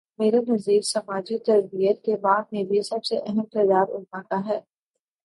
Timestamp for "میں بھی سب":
2.51-3.05